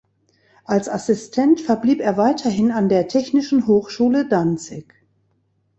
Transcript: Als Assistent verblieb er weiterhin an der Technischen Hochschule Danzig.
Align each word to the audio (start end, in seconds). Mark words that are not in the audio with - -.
Als 0.65 0.89
Assistent 0.89 1.61
verblieb 1.61 1.99
er 2.01 2.17
weiterhin 2.17 2.71
an 2.71 2.89
der 2.89 3.07
Technischen 3.07 3.67
Hochschule 3.67 4.27
Danzig. 4.27 4.95